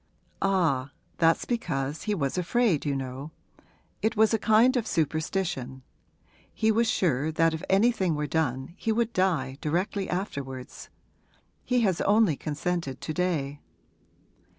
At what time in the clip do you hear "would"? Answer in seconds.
8.91-9.13